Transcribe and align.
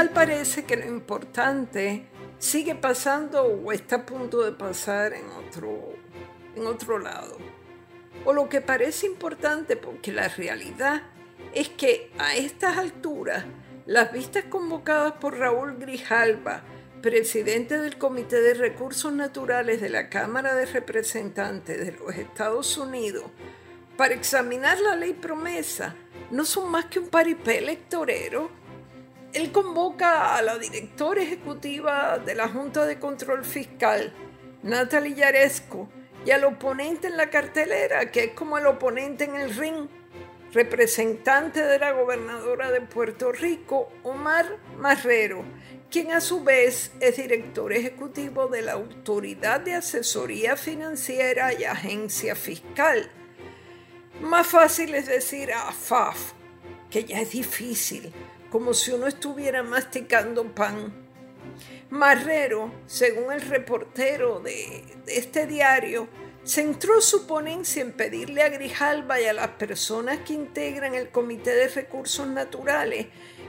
tal 0.00 0.08
parece 0.14 0.64
que 0.64 0.78
lo 0.78 0.86
importante 0.86 2.06
sigue 2.38 2.74
pasando 2.74 3.42
o 3.42 3.70
está 3.70 3.96
a 3.96 4.06
punto 4.06 4.42
de 4.42 4.52
pasar 4.52 5.12
en 5.12 5.26
otro, 5.28 5.92
en 6.56 6.66
otro 6.66 6.98
lado. 6.98 7.36
O 8.24 8.32
lo 8.32 8.48
que 8.48 8.62
parece 8.62 9.06
importante 9.06 9.76
porque 9.76 10.10
la 10.10 10.28
realidad 10.28 11.02
es 11.52 11.68
que 11.68 12.10
a 12.16 12.34
estas 12.34 12.78
alturas 12.78 13.44
las 13.84 14.10
vistas 14.10 14.44
convocadas 14.44 15.12
por 15.20 15.36
Raúl 15.36 15.76
Grijalba, 15.76 16.62
presidente 17.02 17.76
del 17.76 17.98
Comité 17.98 18.40
de 18.40 18.54
Recursos 18.54 19.12
Naturales 19.12 19.82
de 19.82 19.90
la 19.90 20.08
Cámara 20.08 20.54
de 20.54 20.64
Representantes 20.64 21.78
de 21.78 21.92
los 21.92 22.14
Estados 22.14 22.78
Unidos, 22.78 23.24
para 23.98 24.14
examinar 24.14 24.80
la 24.80 24.96
ley 24.96 25.12
promesa, 25.12 25.94
no 26.30 26.46
son 26.46 26.70
más 26.70 26.86
que 26.86 27.00
un 27.00 27.10
paripé 27.10 27.58
electorero. 27.58 28.59
Él 29.32 29.52
convoca 29.52 30.36
a 30.36 30.42
la 30.42 30.58
directora 30.58 31.22
ejecutiva 31.22 32.18
de 32.18 32.34
la 32.34 32.48
Junta 32.48 32.84
de 32.84 32.98
Control 32.98 33.44
Fiscal, 33.44 34.12
Natalie 34.62 35.14
Yaresco, 35.14 35.88
y 36.26 36.32
al 36.32 36.44
oponente 36.44 37.06
en 37.06 37.16
la 37.16 37.30
cartelera, 37.30 38.10
que 38.10 38.24
es 38.24 38.30
como 38.32 38.58
el 38.58 38.66
oponente 38.66 39.24
en 39.24 39.36
el 39.36 39.54
ring, 39.54 39.88
representante 40.52 41.64
de 41.64 41.78
la 41.78 41.92
gobernadora 41.92 42.72
de 42.72 42.80
Puerto 42.80 43.30
Rico, 43.30 43.92
Omar 44.02 44.58
Marrero, 44.76 45.44
quien 45.90 46.12
a 46.12 46.20
su 46.20 46.42
vez 46.42 46.90
es 47.00 47.16
director 47.16 47.72
ejecutivo 47.72 48.48
de 48.48 48.62
la 48.62 48.72
Autoridad 48.72 49.60
de 49.60 49.74
Asesoría 49.74 50.56
Financiera 50.56 51.52
y 51.52 51.64
Agencia 51.64 52.34
Fiscal. 52.34 53.10
Más 54.20 54.46
fácil 54.46 54.94
es 54.94 55.06
decir 55.06 55.52
AFAF, 55.52 56.32
que 56.90 57.04
ya 57.04 57.20
es 57.20 57.30
difícil, 57.30 58.12
como 58.50 58.74
si 58.74 58.92
uno 58.92 59.06
estuviera 59.06 59.62
masticando 59.62 60.54
pan. 60.54 60.92
Marrero, 61.90 62.72
según 62.86 63.32
el 63.32 63.40
reportero 63.40 64.40
de, 64.40 64.84
este 65.06 65.46
diario, 65.46 66.08
centró 66.44 67.00
su 67.00 67.26
ponencia 67.26 67.82
en 67.82 67.92
pedirle 67.92 68.42
a 68.42 68.48
Grijalba 68.48 69.20
y 69.20 69.26
a 69.26 69.32
las 69.32 69.48
personas 69.48 70.18
que 70.20 70.32
integran 70.32 70.94
el 70.94 71.10
Comité 71.10 71.54
de 71.54 71.68
Recursos 71.68 72.26
Naturales 72.26 73.06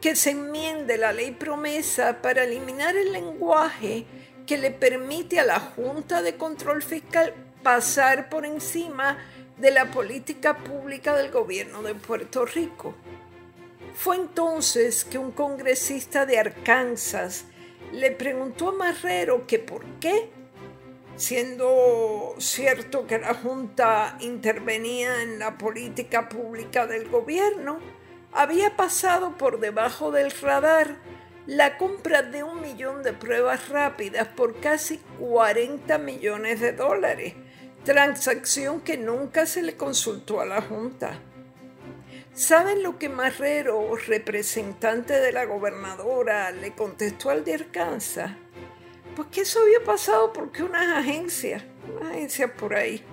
que 0.00 0.16
se 0.16 0.30
enmiende 0.30 0.98
la 0.98 1.12
ley 1.12 1.30
promesa 1.30 2.20
para 2.22 2.42
eliminar 2.42 2.96
el 2.96 3.12
lenguaje 3.12 4.04
que 4.46 4.58
le 4.58 4.72
permite 4.72 5.38
a 5.38 5.44
la 5.44 5.60
Junta 5.60 6.22
de 6.22 6.36
Control 6.36 6.82
Fiscal 6.82 7.32
pasar 7.62 8.28
por 8.28 8.44
encima 8.44 9.16
de 9.58 9.70
la 9.70 9.92
política 9.92 10.58
pública 10.58 11.14
del 11.14 11.30
gobierno 11.30 11.82
de 11.82 11.94
Puerto 11.94 12.44
Rico. 12.44 12.96
Fue 13.94 14.16
entonces 14.16 15.04
que 15.04 15.18
un 15.18 15.32
congresista 15.32 16.26
de 16.26 16.38
Arkansas 16.38 17.44
le 17.92 18.10
preguntó 18.10 18.70
a 18.70 18.72
Marrero 18.72 19.46
que 19.46 19.58
por 19.58 19.84
qué, 20.00 20.30
siendo 21.16 22.34
cierto 22.38 23.06
que 23.06 23.18
la 23.18 23.34
Junta 23.34 24.16
intervenía 24.20 25.22
en 25.22 25.38
la 25.38 25.58
política 25.58 26.28
pública 26.28 26.86
del 26.86 27.08
gobierno, 27.08 27.80
había 28.32 28.76
pasado 28.76 29.36
por 29.36 29.60
debajo 29.60 30.10
del 30.10 30.30
radar 30.30 30.96
la 31.46 31.76
compra 31.76 32.22
de 32.22 32.42
un 32.42 32.60
millón 32.62 33.02
de 33.02 33.12
pruebas 33.12 33.68
rápidas 33.68 34.28
por 34.28 34.60
casi 34.60 34.98
40 35.18 35.98
millones 35.98 36.60
de 36.60 36.72
dólares, 36.72 37.34
transacción 37.84 38.80
que 38.80 38.96
nunca 38.96 39.44
se 39.44 39.62
le 39.62 39.76
consultó 39.76 40.40
a 40.40 40.46
la 40.46 40.62
Junta. 40.62 41.20
¿Saben 42.34 42.82
lo 42.82 42.98
que 42.98 43.10
Marrero, 43.10 43.94
representante 43.94 45.20
de 45.20 45.32
la 45.32 45.44
gobernadora, 45.44 46.50
le 46.50 46.72
contestó 46.72 47.28
al 47.28 47.44
de 47.44 47.54
Arkansas? 47.54 48.30
Pues 49.14 49.28
que 49.28 49.42
eso 49.42 49.60
había 49.60 49.84
pasado 49.84 50.32
porque 50.32 50.62
unas 50.62 50.96
agencias, 50.96 51.62
unas 51.94 52.12
agencias 52.12 52.50
por 52.52 52.74
ahí, 52.74 53.04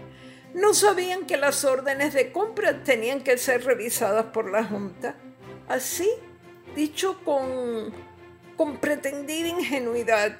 no 0.53 0.73
sabían 0.73 1.25
que 1.25 1.35
las 1.35 1.65
órdenes 1.65 2.13
de 2.13 2.31
compra 2.31 2.81
tenían 2.83 3.21
que 3.21 3.37
ser 3.37 3.65
revisadas 3.65 4.27
por 4.27 4.49
la 4.49 4.63
Junta. 4.63 5.17
Así, 5.67 6.09
dicho 6.73 7.19
con, 7.25 7.93
con 8.55 8.77
pretendida 8.77 9.49
ingenuidad. 9.49 10.37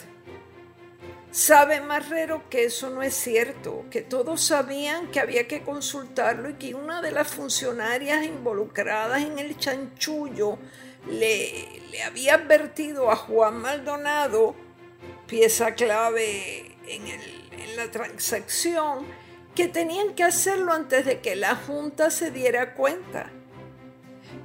Sabe 1.39 1.79
Marrero 1.79 2.49
que 2.49 2.65
eso 2.65 2.89
no 2.89 3.01
es 3.01 3.13
cierto, 3.13 3.85
que 3.89 4.01
todos 4.01 4.41
sabían 4.43 5.09
que 5.09 5.21
había 5.21 5.47
que 5.47 5.61
consultarlo 5.61 6.49
y 6.49 6.55
que 6.55 6.75
una 6.75 7.01
de 7.01 7.13
las 7.13 7.29
funcionarias 7.29 8.25
involucradas 8.25 9.21
en 9.21 9.39
el 9.39 9.57
chanchullo 9.57 10.59
le, 11.09 11.81
había 12.05 12.33
advertido 12.33 13.09
a 13.09 13.15
Juan 13.15 13.55
Maldonado, 13.61 14.53
pieza 15.27 15.75
clave 15.75 16.75
en, 16.85 17.07
en 17.07 17.75
la 17.77 17.89
transacción, 17.89 19.05
que 19.55 19.69
tenían 19.69 20.15
que 20.15 20.25
hacerlo 20.25 20.73
antes 20.73 21.05
de 21.05 21.21
que 21.21 21.37
la 21.37 21.55
Junta 21.55 22.11
se 22.11 22.31
diera 22.31 22.73
cuenta. 22.73 23.31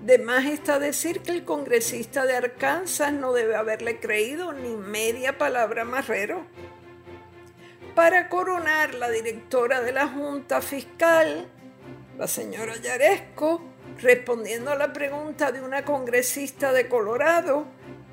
De 0.00 0.19
más 0.19 0.44
está 0.44 0.78
decir 0.78 1.22
que 1.22 1.33
el 1.33 1.44
congresista 1.44 2.25
de 2.25 2.37
Arkansas 2.37 3.12
no 3.12 3.33
debe 3.33 3.56
haberle 3.56 3.99
creído 3.99 4.53
ni 4.53 4.77
media 4.77 5.38
palabra 5.38 5.83
a 5.83 5.87
Marrero. 5.87 6.47
Para 7.94 8.28
coronar, 8.28 8.94
la 8.94 9.09
directora 9.09 9.81
de 9.81 9.93
la 9.93 10.09
Junta 10.09 10.60
Fiscal, 10.60 11.47
la 12.19 12.27
señora 12.27 12.77
Yaresco, 12.77 13.62
respondiendo 14.03 14.72
a 14.72 14.75
la 14.75 14.93
pregunta 14.93 15.53
de 15.53 15.60
una 15.60 15.84
congresista 15.84 16.72
de 16.72 16.88
Colorado, 16.88 17.66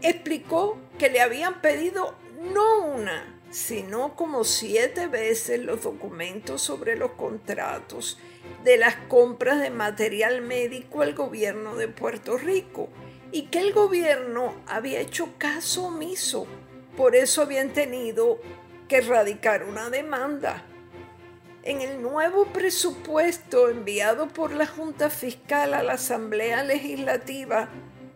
explicó 0.04 0.78
que 1.00 1.10
le 1.10 1.20
habían 1.20 1.62
pedido 1.62 2.16
no 2.54 2.86
una, 2.86 3.42
sino 3.50 4.16
como 4.16 4.44
siete 4.44 5.08
veces 5.08 5.60
los 5.60 5.82
documentos 5.82 6.62
sobre 6.62 6.96
los 6.96 7.14
contratos 7.14 8.20
de 8.64 8.78
las 8.78 8.96
compras 9.08 9.62
de 9.62 9.72
material 9.72 10.44
médico 10.44 11.02
al 11.02 11.16
gobierno 11.16 11.76
de 11.76 11.88
Puerto 11.88 12.38
Rico 12.38 12.90
y 13.32 13.48
que 13.48 13.58
el 13.58 13.74
gobierno 13.74 14.54
había 14.68 15.00
hecho 15.00 15.30
caso 15.40 15.86
omiso. 15.86 16.46
Por 16.96 17.16
eso 17.16 17.42
habían 17.42 17.70
tenido 17.70 18.40
que 18.92 18.98
erradicar 18.98 19.64
una 19.64 19.90
demanda. 19.90 20.66
En 21.64 21.80
el 21.80 22.02
nuevo 22.02 22.48
presupuesto 22.48 23.70
enviado 23.70 24.28
por 24.28 24.52
la 24.52 24.68
Junta 24.68 25.10
Fiscal 25.10 25.74
a 25.74 25.82
la 25.82 25.94
Asamblea 25.94 26.62
Legislativa 26.66 27.70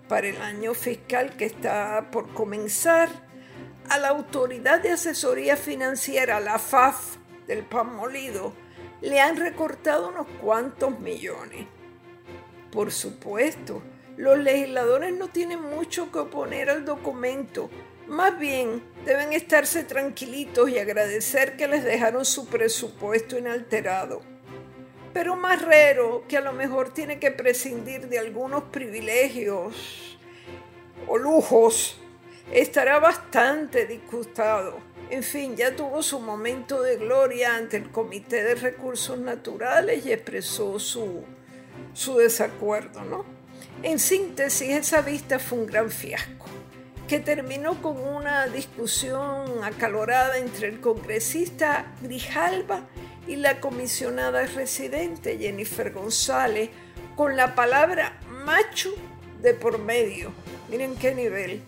para 0.09 0.27
el 0.27 0.41
año 0.41 0.73
fiscal 0.73 1.37
que 1.37 1.45
está 1.45 2.09
por 2.11 2.33
comenzar, 2.33 3.07
a 3.87 3.99
la 3.99 4.09
Autoridad 4.09 4.81
de 4.81 4.91
Asesoría 4.91 5.55
Financiera, 5.55 6.41
la 6.41 6.59
FAF 6.59 7.15
del 7.47 7.63
pan 7.63 7.95
molido, 7.95 8.51
le 8.99 9.21
han 9.21 9.37
recortado 9.37 10.09
unos 10.09 10.27
cuantos 10.41 10.99
millones. 10.99 11.67
Por 12.69 12.91
supuesto, 12.91 13.81
los 14.17 14.37
legisladores 14.39 15.13
no 15.13 15.29
tienen 15.29 15.61
mucho 15.61 16.11
que 16.11 16.19
oponer 16.19 16.69
al 16.69 16.83
documento, 16.83 17.69
más 18.07 18.38
bien 18.38 18.83
deben 19.05 19.33
estarse 19.33 19.83
tranquilitos 19.83 20.69
y 20.69 20.79
agradecer 20.79 21.57
que 21.57 21.67
les 21.67 21.83
dejaron 21.83 22.25
su 22.25 22.47
presupuesto 22.47 23.38
inalterado. 23.38 24.21
Pero 25.13 25.35
Marrero, 25.35 26.25
que 26.27 26.38
a 26.38 26.41
lo 26.41 26.51
mejor 26.51 26.93
tiene 26.93 27.19
que 27.19 27.31
prescindir 27.31 28.09
de 28.09 28.19
algunos 28.19 28.63
privilegios 28.63 30.17
o 31.07 31.17
lujos, 31.17 31.97
estará 32.51 32.99
bastante 32.99 33.85
disgustado. 33.85 34.77
En 35.09 35.23
fin, 35.23 35.55
ya 35.55 35.75
tuvo 35.75 36.01
su 36.01 36.19
momento 36.19 36.81
de 36.81 36.97
gloria 36.97 37.55
ante 37.55 37.77
el 37.77 37.91
Comité 37.91 38.43
de 38.43 38.55
Recursos 38.55 39.17
Naturales 39.17 40.05
y 40.05 40.11
expresó 40.11 40.79
su, 40.79 41.23
su 41.93 42.17
desacuerdo, 42.17 43.03
¿no? 43.03 43.25
En 43.83 43.99
síntesis, 43.99 44.69
esa 44.69 45.02
vista 45.02 45.37
fue 45.37 45.59
un 45.59 45.67
gran 45.67 45.91
fiasco, 45.91 46.44
que 47.07 47.19
terminó 47.19 47.81
con 47.81 47.97
una 47.97 48.47
discusión 48.47 49.63
acalorada 49.63 50.37
entre 50.37 50.67
el 50.69 50.81
congresista 50.81 51.93
Grijalba 52.02 52.81
y 53.28 53.35
la 53.35 53.59
comisionada 53.59 54.46
residente 54.47 55.37
Jennifer 55.37 55.91
González, 55.91 56.69
con 57.16 57.35
la 57.35 57.55
palabra 57.55 58.19
macho 58.46 58.91
de 59.41 59.53
por 59.53 59.78
medio. 59.79 60.31
Miren 60.69 60.96
qué 60.96 61.13
nivel. 61.13 61.61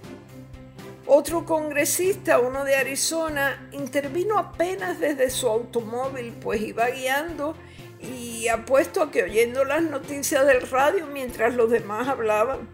Otro 1.06 1.46
congresista, 1.46 2.40
uno 2.40 2.66
de 2.66 2.76
Arizona, 2.76 3.70
intervino 3.72 4.38
apenas 4.38 5.00
desde 5.00 5.30
su 5.30 5.48
automóvil, 5.48 6.34
pues 6.42 6.62
iba 6.62 6.90
guiando 6.90 7.56
y 8.02 8.48
apuesto 8.50 9.02
a 9.02 9.12
que 9.12 9.24
oyendo 9.24 9.64
las 9.64 9.84
noticias 9.84 10.46
del 10.46 10.62
radio 10.70 11.08
mientras 11.08 11.56
los 11.56 11.72
demás 11.72 12.08
hablaban. 12.08 12.68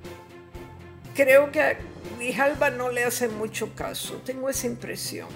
Creo 1.14 1.52
que 1.52 1.78
Grijalba 2.18 2.70
no 2.70 2.90
le 2.90 3.04
hace 3.04 3.28
mucho 3.28 3.74
caso, 3.76 4.22
tengo 4.26 4.50
esa 4.50 4.68
impresión. 4.68 5.28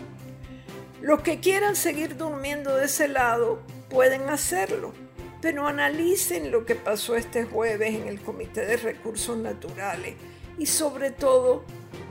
Los 1.01 1.21
que 1.21 1.39
quieran 1.39 1.75
seguir 1.75 2.17
durmiendo 2.17 2.75
de 2.75 2.85
ese 2.85 3.07
lado 3.07 3.61
pueden 3.89 4.29
hacerlo, 4.29 4.93
pero 5.41 5.67
analicen 5.67 6.51
lo 6.51 6.65
que 6.65 6.75
pasó 6.75 7.15
este 7.15 7.43
jueves 7.45 7.93
en 7.93 8.07
el 8.07 8.19
Comité 8.21 8.65
de 8.65 8.77
Recursos 8.77 9.37
Naturales 9.37 10.15
y 10.57 10.65
sobre 10.65 11.11
todo 11.11 11.63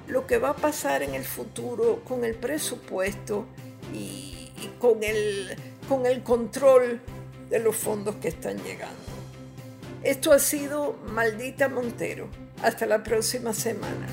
lo 0.06 0.26
que 0.26 0.38
va 0.38 0.50
a 0.50 0.56
pasar 0.56 1.02
en 1.02 1.14
el 1.14 1.24
futuro 1.24 2.02
con 2.04 2.24
el 2.24 2.36
presupuesto 2.36 3.46
y, 3.92 4.52
con, 4.78 5.02
el, 5.02 5.56
con 5.88 6.06
el 6.06 6.22
control 6.22 7.00
de 7.50 7.58
los 7.58 7.76
fondos 7.76 8.16
que 8.16 8.28
están 8.28 8.56
llegando. 8.62 9.15
Esto 10.02 10.32
ha 10.32 10.38
sido 10.38 10.98
Maldita 11.12 11.69
Montero. 11.69 12.28
Hasta 12.62 12.87
la 12.87 13.02
próxima 13.02 13.52
semana. 13.52 14.06